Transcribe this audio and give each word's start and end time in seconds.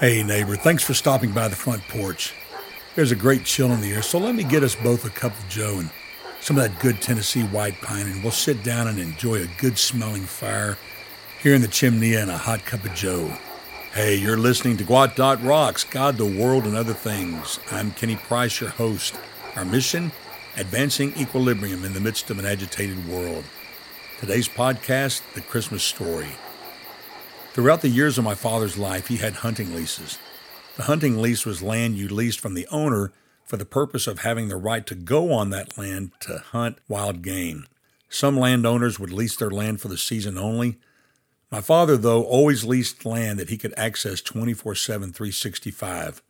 Hey, 0.00 0.22
neighbor, 0.22 0.56
thanks 0.56 0.82
for 0.82 0.94
stopping 0.94 1.32
by 1.32 1.48
the 1.48 1.56
front 1.56 1.86
porch. 1.86 2.32
There's 2.94 3.12
a 3.12 3.14
great 3.14 3.44
chill 3.44 3.70
in 3.70 3.82
the 3.82 3.92
air, 3.92 4.00
so 4.00 4.16
let 4.16 4.34
me 4.34 4.44
get 4.44 4.62
us 4.62 4.74
both 4.74 5.04
a 5.04 5.10
cup 5.10 5.38
of 5.38 5.46
Joe 5.50 5.78
and 5.78 5.90
some 6.40 6.56
of 6.56 6.62
that 6.62 6.80
good 6.80 7.02
Tennessee 7.02 7.42
white 7.42 7.82
pine, 7.82 8.06
and 8.06 8.22
we'll 8.22 8.32
sit 8.32 8.62
down 8.62 8.88
and 8.88 8.98
enjoy 8.98 9.42
a 9.42 9.50
good 9.58 9.76
smelling 9.76 10.22
fire 10.22 10.78
here 11.42 11.54
in 11.54 11.60
the 11.60 11.68
chimney 11.68 12.14
and 12.14 12.30
a 12.30 12.38
hot 12.38 12.64
cup 12.64 12.82
of 12.86 12.94
Joe. 12.94 13.36
Hey, 13.92 14.14
you're 14.14 14.38
listening 14.38 14.78
to 14.78 14.84
Gwot 14.84 15.16
Dot 15.16 15.44
Rocks, 15.44 15.84
God, 15.84 16.16
the 16.16 16.24
World, 16.24 16.64
and 16.64 16.78
Other 16.78 16.94
Things. 16.94 17.60
I'm 17.70 17.90
Kenny 17.90 18.16
Price, 18.16 18.58
your 18.58 18.70
host. 18.70 19.20
Our 19.54 19.66
mission? 19.66 20.12
Advancing 20.56 21.12
equilibrium 21.18 21.84
in 21.84 21.92
the 21.92 22.00
midst 22.00 22.30
of 22.30 22.38
an 22.38 22.46
agitated 22.46 23.06
world. 23.06 23.44
Today's 24.18 24.48
podcast, 24.48 25.20
The 25.34 25.42
Christmas 25.42 25.82
Story. 25.82 26.30
Throughout 27.52 27.82
the 27.82 27.88
years 27.88 28.16
of 28.16 28.22
my 28.22 28.36
father's 28.36 28.78
life, 28.78 29.08
he 29.08 29.16
had 29.16 29.34
hunting 29.34 29.74
leases. 29.74 30.18
The 30.76 30.84
hunting 30.84 31.20
lease 31.20 31.44
was 31.44 31.62
land 31.62 31.96
you 31.96 32.08
leased 32.08 32.38
from 32.38 32.54
the 32.54 32.68
owner 32.68 33.12
for 33.44 33.56
the 33.56 33.64
purpose 33.64 34.06
of 34.06 34.20
having 34.20 34.46
the 34.46 34.56
right 34.56 34.86
to 34.86 34.94
go 34.94 35.32
on 35.32 35.50
that 35.50 35.76
land 35.76 36.12
to 36.20 36.38
hunt 36.38 36.78
wild 36.86 37.22
game. 37.22 37.66
Some 38.08 38.38
landowners 38.38 39.00
would 39.00 39.12
lease 39.12 39.34
their 39.34 39.50
land 39.50 39.80
for 39.80 39.88
the 39.88 39.98
season 39.98 40.38
only. 40.38 40.78
My 41.50 41.60
father, 41.60 41.96
though, 41.96 42.22
always 42.22 42.64
leased 42.64 43.04
land 43.04 43.40
that 43.40 43.50
he 43.50 43.58
could 43.58 43.74
access 43.76 44.20
24 44.20 44.76
7, 44.76 45.12
365. 45.12 46.22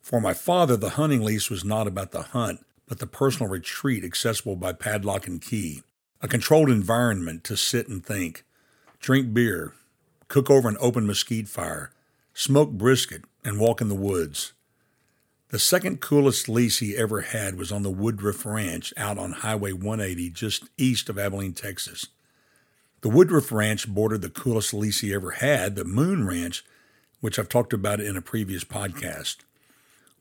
For 0.00 0.20
my 0.20 0.34
father, 0.34 0.76
the 0.76 0.90
hunting 0.90 1.22
lease 1.22 1.48
was 1.48 1.64
not 1.64 1.86
about 1.86 2.10
the 2.10 2.22
hunt, 2.22 2.66
but 2.88 2.98
the 2.98 3.06
personal 3.06 3.48
retreat 3.48 4.02
accessible 4.02 4.56
by 4.56 4.72
padlock 4.72 5.28
and 5.28 5.40
key, 5.40 5.82
a 6.20 6.26
controlled 6.26 6.70
environment 6.70 7.44
to 7.44 7.56
sit 7.56 7.86
and 7.86 8.04
think, 8.04 8.42
drink 8.98 9.32
beer, 9.32 9.72
cook 10.28 10.50
over 10.50 10.68
an 10.68 10.76
open 10.80 11.06
mesquite 11.06 11.48
fire, 11.48 11.90
smoke 12.34 12.72
brisket, 12.72 13.22
and 13.44 13.60
walk 13.60 13.80
in 13.80 13.88
the 13.88 13.94
woods. 13.94 14.52
The 15.50 15.58
second 15.60 16.00
coolest 16.00 16.48
lease 16.48 16.78
he 16.78 16.96
ever 16.96 17.20
had 17.20 17.56
was 17.56 17.70
on 17.70 17.82
the 17.82 17.90
Woodruff 17.90 18.44
Ranch 18.44 18.92
out 18.96 19.16
on 19.16 19.32
Highway 19.32 19.72
180 19.72 20.30
just 20.30 20.64
east 20.76 21.08
of 21.08 21.18
Abilene, 21.18 21.52
Texas. 21.52 22.06
The 23.02 23.08
Woodruff 23.08 23.52
Ranch 23.52 23.88
bordered 23.88 24.22
the 24.22 24.28
coolest 24.28 24.74
lease 24.74 25.00
he 25.00 25.14
ever 25.14 25.32
had, 25.32 25.76
the 25.76 25.84
Moon 25.84 26.26
Ranch, 26.26 26.64
which 27.20 27.38
I've 27.38 27.48
talked 27.48 27.72
about 27.72 28.00
in 28.00 28.16
a 28.16 28.22
previous 28.22 28.64
podcast. 28.64 29.36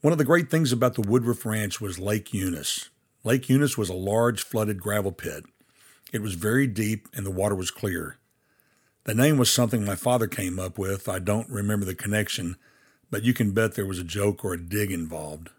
One 0.01 0.11
of 0.11 0.19
the 0.19 0.25
great 0.25 0.51
things 0.51 0.71
about 0.71 0.93
the 0.93 1.01
Woodruff 1.01 1.43
Ranch 1.45 1.81
was 1.81 1.97
Lake 1.97 2.31
Eunice. 2.31 2.89
Lake 3.23 3.49
Eunice 3.49 3.75
was 3.75 3.89
a 3.89 3.95
large 3.95 4.43
flooded 4.43 4.79
gravel 4.79 5.11
pit. 5.11 5.45
It 6.13 6.21
was 6.21 6.35
very 6.35 6.67
deep 6.67 7.07
and 7.15 7.25
the 7.25 7.31
water 7.31 7.55
was 7.55 7.71
clear. 7.71 8.19
The 9.05 9.13
name 9.13 9.37
was 9.37 9.51
something 9.51 9.85
my 9.85 9.93
father 9.93 10.25
came 10.25 10.59
up 10.59 10.79
with. 10.79 11.07
I 11.07 11.19
don't 11.19 11.47
remember 11.47 11.85
the 11.85 11.93
connection, 11.93 12.57
but 13.11 13.21
you 13.21 13.35
can 13.35 13.51
bet 13.51 13.75
there 13.75 13.85
was 13.85 13.99
a 13.99 14.03
joke 14.03 14.43
or 14.43 14.53
a 14.53 14.59
dig 14.59 14.91
involved. 14.91 15.51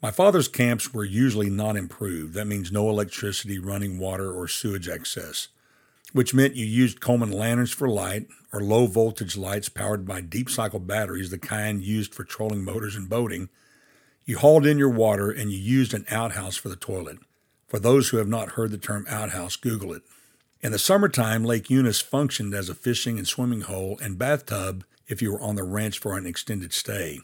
My 0.00 0.12
father's 0.12 0.46
camps 0.46 0.94
were 0.94 1.04
usually 1.04 1.50
not 1.50 1.74
improved. 1.74 2.34
That 2.34 2.46
means 2.46 2.70
no 2.70 2.88
electricity, 2.88 3.58
running 3.58 3.98
water, 3.98 4.32
or 4.32 4.46
sewage 4.46 4.88
access, 4.88 5.48
which 6.12 6.32
meant 6.32 6.54
you 6.54 6.64
used 6.64 7.00
Coleman 7.00 7.32
lanterns 7.32 7.72
for 7.72 7.88
light 7.88 8.28
or 8.52 8.60
low 8.62 8.86
voltage 8.86 9.36
lights 9.36 9.68
powered 9.68 10.06
by 10.06 10.20
deep 10.20 10.48
cycle 10.48 10.78
batteries, 10.78 11.30
the 11.30 11.38
kind 11.38 11.82
used 11.82 12.14
for 12.14 12.22
trolling 12.22 12.62
motors 12.62 12.94
and 12.94 13.08
boating. 13.08 13.48
You 14.24 14.38
hauled 14.38 14.66
in 14.66 14.78
your 14.78 14.88
water 14.88 15.32
and 15.32 15.50
you 15.50 15.58
used 15.58 15.94
an 15.94 16.06
outhouse 16.12 16.54
for 16.54 16.68
the 16.68 16.76
toilet. 16.76 17.18
For 17.66 17.80
those 17.80 18.10
who 18.10 18.18
have 18.18 18.28
not 18.28 18.50
heard 18.50 18.70
the 18.70 18.78
term 18.78 19.04
outhouse, 19.08 19.56
Google 19.56 19.92
it. 19.94 20.02
In 20.60 20.72
the 20.72 20.78
summertime, 20.78 21.44
Lake 21.44 21.70
Eunice 21.70 22.00
functioned 22.00 22.52
as 22.52 22.68
a 22.68 22.74
fishing 22.74 23.16
and 23.16 23.28
swimming 23.28 23.60
hole 23.60 23.96
and 24.02 24.18
bathtub 24.18 24.84
if 25.06 25.22
you 25.22 25.30
were 25.30 25.40
on 25.40 25.54
the 25.54 25.62
ranch 25.62 26.00
for 26.00 26.18
an 26.18 26.26
extended 26.26 26.72
stay. 26.72 27.20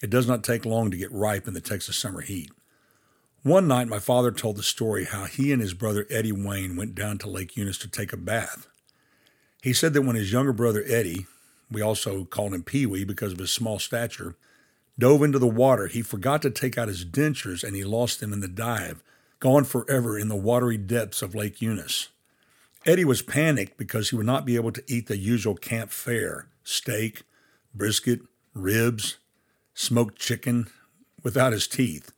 It 0.00 0.08
does 0.08 0.28
not 0.28 0.44
take 0.44 0.64
long 0.64 0.88
to 0.92 0.96
get 0.96 1.10
ripe 1.10 1.48
in 1.48 1.54
the 1.54 1.60
Texas 1.60 1.96
summer 1.96 2.20
heat. 2.20 2.52
One 3.42 3.66
night, 3.66 3.88
my 3.88 3.98
father 3.98 4.30
told 4.30 4.56
the 4.56 4.62
story 4.62 5.06
how 5.06 5.24
he 5.24 5.52
and 5.52 5.60
his 5.60 5.74
brother 5.74 6.06
Eddie 6.10 6.30
Wayne 6.30 6.76
went 6.76 6.94
down 6.94 7.18
to 7.18 7.28
Lake 7.28 7.56
Eunice 7.56 7.78
to 7.78 7.88
take 7.88 8.12
a 8.12 8.16
bath. 8.16 8.68
He 9.62 9.72
said 9.72 9.92
that 9.94 10.02
when 10.02 10.14
his 10.14 10.32
younger 10.32 10.52
brother 10.52 10.84
Eddie, 10.86 11.26
we 11.72 11.82
also 11.82 12.24
called 12.24 12.54
him 12.54 12.62
Pee 12.62 12.86
Wee 12.86 13.04
because 13.04 13.32
of 13.32 13.38
his 13.38 13.50
small 13.50 13.80
stature, 13.80 14.36
dove 14.96 15.22
into 15.24 15.40
the 15.40 15.48
water, 15.48 15.88
he 15.88 16.02
forgot 16.02 16.40
to 16.42 16.50
take 16.50 16.78
out 16.78 16.88
his 16.88 17.04
dentures 17.04 17.64
and 17.64 17.74
he 17.74 17.82
lost 17.82 18.20
them 18.20 18.32
in 18.32 18.40
the 18.40 18.48
dive, 18.48 19.02
gone 19.40 19.64
forever 19.64 20.16
in 20.16 20.28
the 20.28 20.36
watery 20.36 20.76
depths 20.76 21.20
of 21.20 21.34
Lake 21.34 21.60
Eunice. 21.60 22.10
Eddie 22.86 23.04
was 23.04 23.20
panicked 23.20 23.76
because 23.76 24.10
he 24.10 24.16
would 24.16 24.26
not 24.26 24.46
be 24.46 24.56
able 24.56 24.72
to 24.72 24.84
eat 24.86 25.06
the 25.06 25.18
usual 25.18 25.54
camp 25.54 25.90
fare 25.90 26.48
steak, 26.64 27.22
brisket, 27.74 28.20
ribs, 28.54 29.18
smoked 29.74 30.18
chicken 30.18 30.68
without 31.22 31.52
his 31.52 31.66
teeth. 31.66 32.12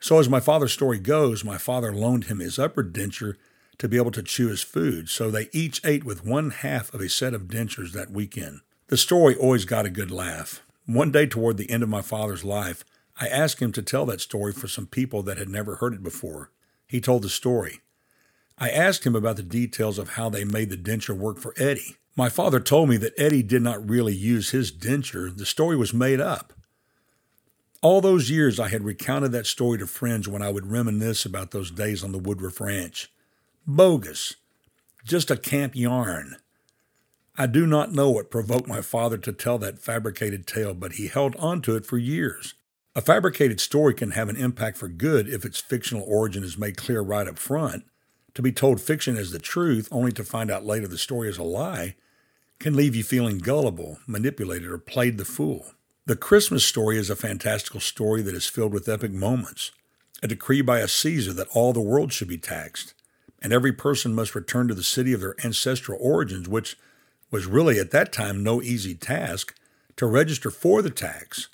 So, 0.00 0.18
as 0.18 0.28
my 0.28 0.40
father's 0.40 0.72
story 0.72 0.98
goes, 0.98 1.44
my 1.44 1.58
father 1.58 1.92
loaned 1.92 2.24
him 2.24 2.38
his 2.38 2.58
upper 2.58 2.84
denture 2.84 3.36
to 3.78 3.88
be 3.88 3.96
able 3.96 4.10
to 4.12 4.22
chew 4.22 4.48
his 4.48 4.62
food, 4.62 5.08
so 5.08 5.30
they 5.30 5.48
each 5.52 5.84
ate 5.84 6.04
with 6.04 6.24
one 6.24 6.50
half 6.50 6.92
of 6.94 7.00
a 7.00 7.08
set 7.08 7.34
of 7.34 7.48
dentures 7.48 7.92
that 7.92 8.10
weekend. 8.10 8.60
The 8.88 8.96
story 8.96 9.34
always 9.34 9.64
got 9.64 9.84
a 9.84 9.90
good 9.90 10.10
laugh. 10.10 10.62
One 10.86 11.10
day 11.10 11.26
toward 11.26 11.56
the 11.56 11.70
end 11.70 11.82
of 11.82 11.88
my 11.88 12.02
father's 12.02 12.44
life, 12.44 12.84
I 13.20 13.28
asked 13.28 13.60
him 13.60 13.72
to 13.72 13.82
tell 13.82 14.06
that 14.06 14.20
story 14.20 14.52
for 14.52 14.68
some 14.68 14.86
people 14.86 15.22
that 15.24 15.38
had 15.38 15.48
never 15.48 15.76
heard 15.76 15.94
it 15.94 16.02
before. 16.02 16.50
He 16.86 17.00
told 17.00 17.22
the 17.22 17.28
story. 17.28 17.80
I 18.58 18.70
asked 18.70 19.04
him 19.04 19.14
about 19.14 19.36
the 19.36 19.42
details 19.42 19.98
of 19.98 20.10
how 20.10 20.30
they 20.30 20.44
made 20.44 20.70
the 20.70 20.76
denture 20.76 21.16
work 21.16 21.38
for 21.38 21.54
Eddie. 21.56 21.96
My 22.16 22.30
father 22.30 22.60
told 22.60 22.88
me 22.88 22.96
that 22.96 23.12
Eddie 23.18 23.42
did 23.42 23.60
not 23.60 23.88
really 23.88 24.14
use 24.14 24.50
his 24.50 24.72
denture, 24.72 25.36
the 25.36 25.44
story 25.44 25.76
was 25.76 25.92
made 25.92 26.20
up. 26.20 26.54
All 27.82 28.00
those 28.00 28.30
years 28.30 28.58
I 28.58 28.68
had 28.68 28.82
recounted 28.82 29.32
that 29.32 29.46
story 29.46 29.78
to 29.78 29.86
friends 29.86 30.26
when 30.26 30.40
I 30.40 30.48
would 30.48 30.70
reminisce 30.70 31.26
about 31.26 31.50
those 31.50 31.70
days 31.70 32.02
on 32.02 32.12
the 32.12 32.18
Woodruff 32.18 32.60
Ranch. 32.60 33.12
Bogus. 33.66 34.36
Just 35.04 35.30
a 35.30 35.36
camp 35.36 35.76
yarn. 35.76 36.36
I 37.36 37.46
do 37.46 37.66
not 37.66 37.92
know 37.92 38.10
what 38.10 38.30
provoked 38.30 38.66
my 38.66 38.80
father 38.80 39.18
to 39.18 39.32
tell 39.32 39.58
that 39.58 39.78
fabricated 39.78 40.46
tale, 40.46 40.72
but 40.72 40.92
he 40.92 41.08
held 41.08 41.36
on 41.36 41.60
to 41.62 41.76
it 41.76 41.84
for 41.84 41.98
years. 41.98 42.54
A 42.94 43.02
fabricated 43.02 43.60
story 43.60 43.92
can 43.92 44.12
have 44.12 44.30
an 44.30 44.36
impact 44.36 44.78
for 44.78 44.88
good 44.88 45.28
if 45.28 45.44
its 45.44 45.60
fictional 45.60 46.02
origin 46.08 46.42
is 46.42 46.56
made 46.56 46.78
clear 46.78 47.02
right 47.02 47.28
up 47.28 47.38
front, 47.38 47.84
to 48.36 48.42
be 48.42 48.52
told 48.52 48.82
fiction 48.82 49.16
as 49.16 49.30
the 49.30 49.38
truth, 49.38 49.88
only 49.90 50.12
to 50.12 50.22
find 50.22 50.50
out 50.50 50.66
later 50.66 50.86
the 50.86 50.98
story 50.98 51.28
is 51.28 51.38
a 51.38 51.42
lie, 51.42 51.96
can 52.58 52.76
leave 52.76 52.94
you 52.94 53.02
feeling 53.02 53.38
gullible, 53.38 53.98
manipulated, 54.06 54.68
or 54.68 54.76
played 54.76 55.16
the 55.16 55.24
fool. 55.24 55.72
The 56.04 56.16
Christmas 56.16 56.62
story 56.62 56.98
is 56.98 57.08
a 57.08 57.16
fantastical 57.16 57.80
story 57.80 58.20
that 58.20 58.34
is 58.34 58.46
filled 58.46 58.74
with 58.74 58.90
epic 58.90 59.10
moments. 59.10 59.72
A 60.22 60.28
decree 60.28 60.60
by 60.60 60.80
a 60.80 60.88
Caesar 60.88 61.32
that 61.32 61.48
all 61.54 61.72
the 61.72 61.80
world 61.80 62.12
should 62.12 62.28
be 62.28 62.36
taxed, 62.36 62.92
and 63.40 63.54
every 63.54 63.72
person 63.72 64.14
must 64.14 64.34
return 64.34 64.68
to 64.68 64.74
the 64.74 64.82
city 64.82 65.14
of 65.14 65.20
their 65.20 65.34
ancestral 65.42 65.98
origins, 65.98 66.46
which 66.46 66.76
was 67.30 67.46
really 67.46 67.78
at 67.78 67.90
that 67.92 68.12
time 68.12 68.42
no 68.42 68.60
easy 68.60 68.94
task, 68.94 69.54
to 69.96 70.04
register 70.04 70.50
for 70.50 70.82
the 70.82 70.90
tax. 70.90 71.48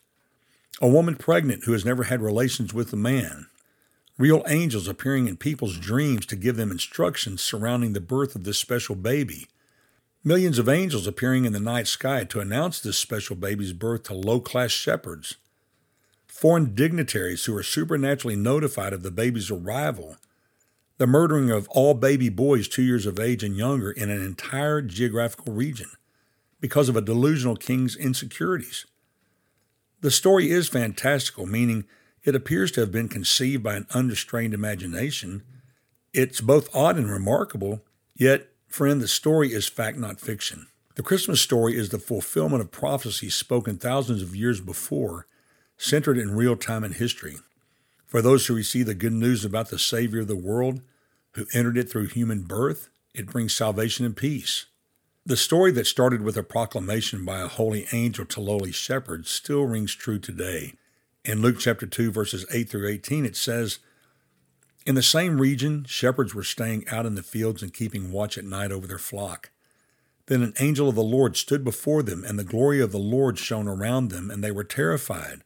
A 0.81 0.89
woman 0.89 1.15
pregnant 1.15 1.65
who 1.65 1.73
has 1.75 1.85
never 1.85 2.05
had 2.05 2.21
relations 2.21 2.75
with 2.75 2.93
a 2.93 2.97
man, 2.97 3.47
real 4.23 4.45
angels 4.47 4.87
appearing 4.87 5.27
in 5.27 5.37
people's 5.37 5.77
dreams 5.77 6.25
to 6.25 6.37
give 6.37 6.55
them 6.55 6.71
instructions 6.71 7.43
surrounding 7.43 7.93
the 7.93 8.01
birth 8.01 8.37
of 8.37 8.45
this 8.45 8.57
special 8.57 8.95
baby. 8.95 9.49
Millions 10.23 10.61
of 10.61 10.69
angels 10.69 11.09
appearing 11.09 11.45
in 11.45 11.53
the 11.53 11.59
night 11.59 11.89
sky 11.89 12.23
to 12.23 12.39
announce 12.39 12.79
this 12.79 12.97
special 12.97 13.35
baby's 13.35 13.73
birth 13.73 14.05
to 14.05 14.15
low 14.15 14.39
class 14.39 14.71
shepherds. 14.71 15.39
Foreign 16.29 16.73
dignitaries 16.73 17.47
who 17.47 17.57
are 17.57 17.65
supernaturally 17.65 18.37
notified 18.37 18.93
of 18.93 19.03
the 19.03 19.11
baby's 19.11 19.51
arrival. 19.51 20.17
The 20.99 21.09
murdering 21.09 21.51
of 21.51 21.69
all 21.71 21.93
baby 21.93 22.29
boys 22.29 22.69
two 22.69 22.83
years 22.83 23.07
of 23.07 23.19
age 23.19 23.43
and 23.43 23.57
younger 23.57 23.91
in 23.91 24.09
an 24.09 24.25
entire 24.25 24.83
geographical 24.83 25.53
region 25.53 25.91
because 26.61 26.89
of 26.89 26.95
a 26.95 27.01
delusional 27.01 27.57
king's 27.57 27.97
insecurities. 27.97 28.87
The 30.01 30.13
story 30.13 30.49
is 30.49 30.69
fantastical, 30.69 31.45
meaning 31.45 31.87
it 32.25 32.35
appears 32.35 32.71
to 32.73 32.81
have 32.81 32.93
been 32.93 33.09
conceived 33.09 33.63
by 33.63 33.75
an 33.75 33.87
unrestrained 33.93 34.55
imagination. 34.55 35.43
It's 36.13 36.41
both 36.41 36.75
odd 36.75 36.97
and 36.97 37.11
remarkable, 37.11 37.83
yet, 38.15 38.49
friend, 38.69 39.01
the 39.01 39.09
story 39.09 39.53
is 39.53 39.69
fact, 39.69 39.99
not 39.99 40.21
fiction. 40.21 40.67
The 40.95 41.03
Christmas 41.03 41.41
story 41.41 41.77
is 41.77 41.89
the 41.89 41.99
fulfillment 41.99 42.61
of 42.61 42.71
prophecies 42.71 43.35
spoken 43.35 43.79
thousands 43.79 44.23
of 44.23 44.37
years 44.37 44.61
before, 44.61 45.27
centered 45.79 46.19
in 46.19 46.37
real 46.37 46.57
time 46.57 46.85
and 46.85 46.95
history. 46.95 47.37
For 48.07 48.21
those 48.21 48.47
who 48.47 48.55
receive 48.55 48.87
the 48.87 48.95
good 48.95 49.15
news 49.15 49.45
about 49.45 49.71
the 49.71 49.79
Savior 49.79 50.21
of 50.21 50.29
the 50.29 50.37
world, 50.37 50.83
who 51.33 51.47
entered 51.55 51.79
it 51.79 51.91
through 51.91 52.09
human 52.09 52.43
birth, 52.43 52.91
it 53.15 53.27
brings 53.27 53.55
salvation 53.55 54.05
and 54.05 54.17
peace. 54.17 54.67
The 55.25 55.37
story 55.37 55.73
that 55.73 55.87
started 55.87 56.23
with 56.23 56.37
a 56.37 56.43
proclamation 56.43 57.25
by 57.25 57.41
a 57.41 57.49
holy 57.49 57.87
angel 57.93 58.27
to 58.27 58.41
lowly 58.41 58.73
shepherds 58.73 59.31
still 59.31 59.65
rings 59.65 59.95
true 59.95 60.19
today. 60.19 60.75
In 61.25 61.41
Luke 61.41 61.61
chapter 61.61 61.87
2, 61.87 62.11
verses 62.11 62.45
8 62.51 62.69
through 62.69 62.89
18, 62.89 63.25
it 63.25 63.37
says, 63.37 63.79
In 64.85 64.97
the 64.97 65.05
same 65.05 65.41
region, 65.41 65.85
shepherds 65.85 66.35
were 66.35 66.43
staying 66.43 66.89
out 66.89 67.07
in 67.07 67.15
the 67.15 67.23
fields 67.23 67.63
and 67.63 67.73
keeping 67.73 68.11
watch 68.11 68.37
at 68.37 68.45
night 68.45 68.73
over 68.73 68.89
their 68.89 68.99
flock. 68.99 69.51
Then 70.27 70.43
an 70.43 70.55
angel 70.59 70.89
of 70.89 70.97
the 70.97 71.03
Lord 71.03 71.37
stood 71.37 71.63
before 71.63 72.03
them, 72.03 72.25
and 72.25 72.39
the 72.39 72.45
glory 72.45 72.81
of 72.81 72.91
the 72.91 72.99
Lord 72.99 73.39
shone 73.39 73.69
around 73.69 74.09
them, 74.09 74.33
and 74.33 74.43
they 74.43 74.51
were 74.51 74.65
terrified. 74.65 75.45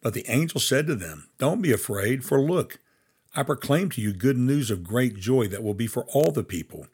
But 0.00 0.14
the 0.14 0.24
angel 0.28 0.60
said 0.60 0.86
to 0.86 0.94
them, 0.94 1.28
Don't 1.36 1.60
be 1.60 1.72
afraid, 1.72 2.24
for 2.24 2.40
look, 2.40 2.78
I 3.36 3.42
proclaim 3.42 3.90
to 3.90 4.00
you 4.00 4.14
good 4.14 4.38
news 4.38 4.70
of 4.70 4.82
great 4.82 5.16
joy 5.16 5.46
that 5.48 5.62
will 5.62 5.74
be 5.74 5.86
for 5.86 6.04
all 6.14 6.32
the 6.32 6.42
people. 6.42 6.86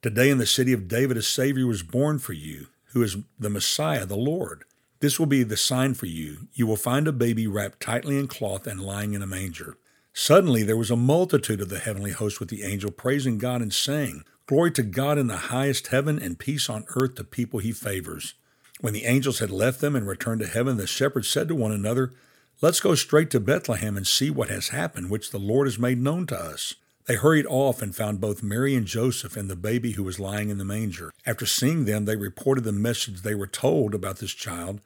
Today 0.00 0.30
in 0.30 0.38
the 0.38 0.46
city 0.46 0.72
of 0.72 0.88
David 0.88 1.16
a 1.16 1.22
Savior 1.22 1.68
was 1.68 1.84
born 1.84 2.18
for 2.18 2.32
you, 2.32 2.66
who 2.86 3.02
is 3.04 3.18
the 3.38 3.50
Messiah, 3.50 4.04
the 4.04 4.16
Lord. 4.16 4.64
This 5.02 5.18
will 5.18 5.26
be 5.26 5.42
the 5.42 5.56
sign 5.56 5.94
for 5.94 6.06
you. 6.06 6.46
You 6.54 6.64
will 6.64 6.76
find 6.76 7.08
a 7.08 7.12
baby 7.12 7.48
wrapped 7.48 7.80
tightly 7.80 8.16
in 8.20 8.28
cloth 8.28 8.68
and 8.68 8.80
lying 8.80 9.14
in 9.14 9.22
a 9.22 9.26
manger. 9.26 9.76
Suddenly 10.12 10.62
there 10.62 10.76
was 10.76 10.92
a 10.92 10.96
multitude 10.96 11.60
of 11.60 11.70
the 11.70 11.80
heavenly 11.80 12.12
host 12.12 12.38
with 12.38 12.50
the 12.50 12.62
angel 12.62 12.92
praising 12.92 13.36
God 13.36 13.62
and 13.62 13.74
saying, 13.74 14.22
Glory 14.46 14.70
to 14.70 14.84
God 14.84 15.18
in 15.18 15.26
the 15.26 15.48
highest 15.48 15.88
heaven 15.88 16.22
and 16.22 16.38
peace 16.38 16.70
on 16.70 16.84
earth 16.94 17.16
to 17.16 17.24
people 17.24 17.58
he 17.58 17.72
favors. 17.72 18.34
When 18.80 18.92
the 18.92 19.04
angels 19.04 19.40
had 19.40 19.50
left 19.50 19.80
them 19.80 19.96
and 19.96 20.06
returned 20.06 20.40
to 20.42 20.46
heaven, 20.46 20.76
the 20.76 20.86
shepherds 20.86 21.28
said 21.28 21.48
to 21.48 21.56
one 21.56 21.72
another, 21.72 22.12
Let's 22.60 22.78
go 22.78 22.94
straight 22.94 23.30
to 23.30 23.40
Bethlehem 23.40 23.96
and 23.96 24.06
see 24.06 24.30
what 24.30 24.50
has 24.50 24.68
happened, 24.68 25.10
which 25.10 25.32
the 25.32 25.38
Lord 25.38 25.66
has 25.66 25.80
made 25.80 26.00
known 26.00 26.28
to 26.28 26.38
us. 26.38 26.76
They 27.06 27.16
hurried 27.16 27.46
off 27.46 27.82
and 27.82 27.92
found 27.92 28.20
both 28.20 28.44
Mary 28.44 28.76
and 28.76 28.86
Joseph 28.86 29.36
and 29.36 29.50
the 29.50 29.56
baby 29.56 29.92
who 29.92 30.04
was 30.04 30.20
lying 30.20 30.48
in 30.48 30.58
the 30.58 30.64
manger. 30.64 31.10
After 31.26 31.44
seeing 31.44 31.86
them, 31.86 32.04
they 32.04 32.14
reported 32.14 32.62
the 32.62 32.70
message 32.70 33.22
they 33.22 33.34
were 33.34 33.48
told 33.48 33.96
about 33.96 34.18
this 34.18 34.30
child, 34.30 34.80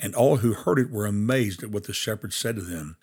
and 0.00 0.14
all 0.14 0.38
who 0.38 0.52
heard 0.54 0.78
it 0.78 0.90
were 0.90 1.06
amazed 1.06 1.62
at 1.62 1.70
what 1.70 1.84
the 1.84 1.92
shepherds 1.92 2.36
said 2.36 2.56
to 2.56 2.62
them. 2.62 2.96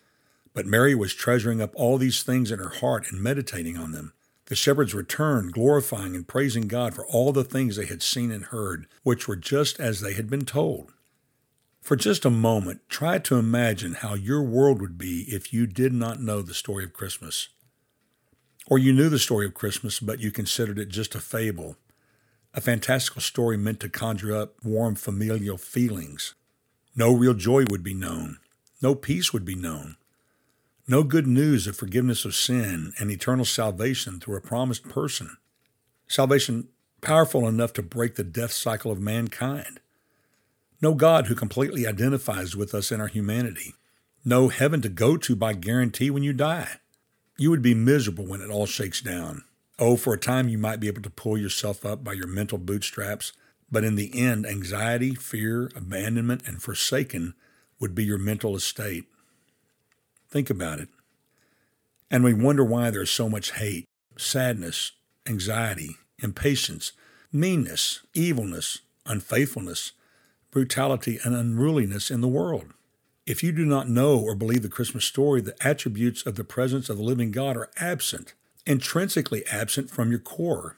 But 0.53 0.65
Mary 0.65 0.95
was 0.95 1.13
treasuring 1.13 1.61
up 1.61 1.71
all 1.75 1.97
these 1.97 2.23
things 2.23 2.51
in 2.51 2.59
her 2.59 2.69
heart 2.69 3.11
and 3.11 3.21
meditating 3.21 3.77
on 3.77 3.91
them. 3.91 4.13
The 4.45 4.55
shepherds 4.55 4.93
returned, 4.93 5.53
glorifying 5.53 6.15
and 6.15 6.27
praising 6.27 6.67
God 6.67 6.93
for 6.93 7.05
all 7.07 7.33
the 7.33 7.43
things 7.43 7.75
they 7.75 7.87
had 7.87 8.03
seen 8.03 8.31
and 8.31 8.45
heard, 8.45 8.87
which 9.03 9.27
were 9.27 9.35
just 9.35 9.79
as 9.79 10.01
they 10.01 10.13
had 10.13 10.29
been 10.29 10.45
told. 10.45 10.93
For 11.81 11.95
just 11.95 12.25
a 12.25 12.29
moment, 12.29 12.81
try 12.89 13.19
to 13.19 13.37
imagine 13.37 13.95
how 13.95 14.13
your 14.13 14.41
world 14.41 14.81
would 14.81 14.97
be 14.97 15.25
if 15.27 15.53
you 15.53 15.67
did 15.67 15.93
not 15.93 16.21
know 16.21 16.41
the 16.41 16.53
story 16.53 16.83
of 16.83 16.93
Christmas. 16.93 17.49
Or 18.67 18.79
you 18.79 18.93
knew 18.93 19.09
the 19.09 19.19
story 19.19 19.45
of 19.45 19.53
Christmas, 19.53 19.99
but 19.99 20.19
you 20.19 20.31
considered 20.31 20.79
it 20.79 20.89
just 20.89 21.13
a 21.13 21.19
fable, 21.19 21.75
a 22.53 22.61
fantastical 22.61 23.21
story 23.21 23.57
meant 23.57 23.79
to 23.81 23.89
conjure 23.89 24.35
up 24.35 24.55
warm 24.63 24.95
familial 24.95 25.57
feelings. 25.57 26.33
No 26.95 27.13
real 27.13 27.33
joy 27.33 27.65
would 27.69 27.83
be 27.83 27.93
known, 27.93 28.37
no 28.81 28.95
peace 28.95 29.33
would 29.33 29.45
be 29.45 29.55
known. 29.55 29.97
No 30.87 31.03
good 31.03 31.27
news 31.27 31.65
of 31.67 31.75
forgiveness 31.75 32.25
of 32.25 32.35
sin 32.35 32.93
and 32.99 33.09
eternal 33.09 33.45
salvation 33.45 34.19
through 34.19 34.37
a 34.37 34.41
promised 34.41 34.87
person. 34.87 35.37
Salvation 36.07 36.67
powerful 37.01 37.47
enough 37.47 37.73
to 37.73 37.81
break 37.81 38.15
the 38.15 38.23
death 38.23 38.51
cycle 38.51 38.91
of 38.91 38.99
mankind. 38.99 39.79
No 40.81 40.93
God 40.93 41.27
who 41.27 41.35
completely 41.35 41.87
identifies 41.87 42.55
with 42.55 42.73
us 42.75 42.91
in 42.91 43.01
our 43.01 43.07
humanity. 43.07 43.73
No 44.23 44.49
heaven 44.49 44.81
to 44.81 44.89
go 44.89 45.17
to 45.17 45.35
by 45.35 45.53
guarantee 45.53 46.09
when 46.09 46.23
you 46.23 46.33
die. 46.33 46.79
You 47.37 47.49
would 47.49 47.61
be 47.61 47.73
miserable 47.73 48.25
when 48.25 48.41
it 48.41 48.49
all 48.49 48.65
shakes 48.65 49.01
down. 49.01 49.43
Oh, 49.77 49.97
for 49.97 50.13
a 50.13 50.19
time 50.19 50.47
you 50.47 50.57
might 50.57 50.79
be 50.79 50.87
able 50.87 51.01
to 51.01 51.09
pull 51.09 51.37
yourself 51.37 51.85
up 51.85 52.03
by 52.03 52.13
your 52.13 52.27
mental 52.27 52.57
bootstraps, 52.57 53.33
but 53.71 53.83
in 53.83 53.95
the 53.95 54.17
end, 54.19 54.45
anxiety, 54.45 55.15
fear, 55.15 55.71
abandonment, 55.75 56.43
and 56.47 56.61
forsaken 56.61 57.33
would 57.79 57.95
be 57.95 58.03
your 58.03 58.17
mental 58.17 58.55
estate. 58.55 59.05
Think 60.29 60.49
about 60.49 60.79
it. 60.79 60.89
And 62.11 62.23
we 62.23 62.33
wonder 62.33 62.63
why 62.63 62.89
there's 62.89 63.11
so 63.11 63.27
much 63.27 63.53
hate, 63.53 63.85
sadness, 64.17 64.91
anxiety, 65.27 65.97
impatience, 66.21 66.91
meanness, 67.31 68.01
evilness, 68.13 68.79
unfaithfulness, 69.05 69.91
brutality, 70.51 71.19
and 71.23 71.35
unruliness 71.35 72.09
in 72.09 72.21
the 72.21 72.27
world. 72.27 72.73
If 73.25 73.43
you 73.43 73.51
do 73.51 73.65
not 73.65 73.89
know 73.89 74.19
or 74.19 74.35
believe 74.35 74.61
the 74.61 74.69
Christmas 74.69 75.03
story, 75.03 75.41
the 75.41 75.55
attributes 75.65 76.25
of 76.25 76.35
the 76.35 76.43
presence 76.43 76.89
of 76.89 76.97
the 76.97 77.03
living 77.03 77.31
God 77.31 77.57
are 77.57 77.71
absent, 77.77 78.35
intrinsically 78.65 79.43
absent 79.47 79.89
from 79.89 80.11
your 80.11 80.19
core. 80.19 80.77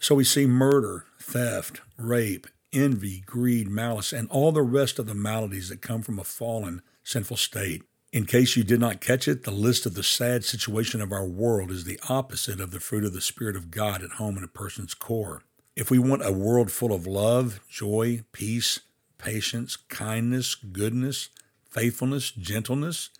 So 0.00 0.14
we 0.14 0.24
see 0.24 0.46
murder, 0.46 1.04
theft, 1.20 1.82
rape, 1.98 2.46
envy, 2.72 3.22
greed, 3.26 3.68
malice, 3.68 4.14
and 4.14 4.30
all 4.30 4.50
the 4.50 4.62
rest 4.62 4.98
of 4.98 5.06
the 5.06 5.14
maladies 5.14 5.68
that 5.68 5.82
come 5.82 6.00
from 6.00 6.18
a 6.18 6.24
fallen, 6.24 6.80
sinful 7.04 7.36
state. 7.36 7.82
In 8.10 8.24
case 8.24 8.56
you 8.56 8.64
did 8.64 8.80
not 8.80 9.02
catch 9.02 9.28
it, 9.28 9.44
the 9.44 9.50
list 9.50 9.84
of 9.84 9.94
the 9.94 10.02
sad 10.02 10.42
situation 10.42 11.02
of 11.02 11.12
our 11.12 11.26
world 11.26 11.70
is 11.70 11.84
the 11.84 12.00
opposite 12.08 12.60
of 12.60 12.70
the 12.70 12.80
fruit 12.80 13.04
of 13.04 13.12
the 13.12 13.20
Spirit 13.20 13.56
of 13.56 13.70
God 13.70 14.02
at 14.02 14.12
home 14.12 14.38
in 14.38 14.42
a 14.42 14.48
person's 14.48 14.94
core. 14.94 15.42
If 15.76 15.90
we 15.90 15.98
want 15.98 16.24
a 16.24 16.32
world 16.32 16.72
full 16.72 16.94
of 16.94 17.06
love, 17.06 17.60
joy, 17.68 18.22
peace, 18.32 18.80
patience, 19.18 19.76
kindness, 19.76 20.54
goodness, 20.54 21.28
faithfulness, 21.68 22.30
gentleness, 22.30 23.10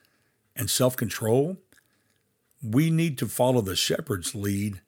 and 0.56 0.70
self 0.70 0.96
control, 0.96 1.58
we 2.62 2.88
need 2.88 3.18
to 3.18 3.26
follow 3.26 3.60
the 3.60 3.76
shepherd's 3.76 4.34
lead 4.34 4.80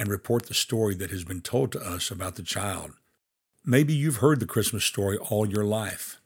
and 0.00 0.08
report 0.08 0.46
the 0.46 0.54
story 0.54 0.96
that 0.96 1.10
has 1.10 1.22
been 1.22 1.42
told 1.42 1.70
to 1.72 1.80
us 1.80 2.10
about 2.10 2.34
the 2.34 2.42
child. 2.42 2.92
Maybe 3.64 3.92
you've 3.92 4.16
heard 4.16 4.40
the 4.40 4.46
Christmas 4.46 4.84
story 4.84 5.16
all 5.18 5.46
your 5.46 5.64
life 5.64 6.20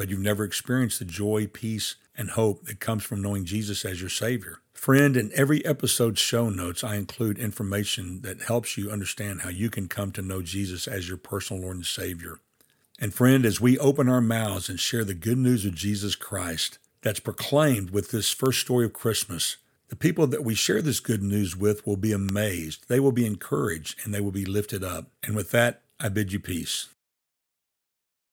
but 0.00 0.08
you've 0.08 0.18
never 0.18 0.44
experienced 0.44 0.98
the 0.98 1.04
joy, 1.04 1.46
peace, 1.46 1.96
and 2.16 2.30
hope 2.30 2.64
that 2.64 2.80
comes 2.80 3.04
from 3.04 3.20
knowing 3.20 3.44
Jesus 3.44 3.84
as 3.84 4.00
your 4.00 4.08
Savior. 4.08 4.60
Friend, 4.72 5.14
in 5.14 5.30
every 5.34 5.62
episode's 5.66 6.18
show 6.18 6.48
notes, 6.48 6.82
I 6.82 6.94
include 6.94 7.38
information 7.38 8.22
that 8.22 8.40
helps 8.40 8.78
you 8.78 8.90
understand 8.90 9.42
how 9.42 9.50
you 9.50 9.68
can 9.68 9.88
come 9.88 10.10
to 10.12 10.22
know 10.22 10.40
Jesus 10.40 10.88
as 10.88 11.06
your 11.06 11.18
personal 11.18 11.64
Lord 11.64 11.76
and 11.76 11.84
Savior. 11.84 12.38
And 12.98 13.12
friend, 13.12 13.44
as 13.44 13.60
we 13.60 13.76
open 13.76 14.08
our 14.08 14.22
mouths 14.22 14.70
and 14.70 14.80
share 14.80 15.04
the 15.04 15.12
good 15.12 15.36
news 15.36 15.66
of 15.66 15.74
Jesus 15.74 16.14
Christ 16.14 16.78
that's 17.02 17.20
proclaimed 17.20 17.90
with 17.90 18.10
this 18.10 18.30
first 18.30 18.60
story 18.60 18.86
of 18.86 18.94
Christmas, 18.94 19.58
the 19.90 19.96
people 19.96 20.26
that 20.28 20.44
we 20.44 20.54
share 20.54 20.80
this 20.80 21.00
good 21.00 21.22
news 21.22 21.56
with 21.56 21.86
will 21.86 21.96
be 21.96 22.12
amazed. 22.12 22.88
They 22.88 23.00
will 23.00 23.12
be 23.12 23.26
encouraged 23.26 24.00
and 24.04 24.14
they 24.14 24.20
will 24.20 24.30
be 24.30 24.44
lifted 24.44 24.84
up. 24.84 25.10
And 25.24 25.34
with 25.34 25.50
that, 25.50 25.82
I 25.98 26.08
bid 26.08 26.32
you 26.32 26.38
peace. 26.40 26.88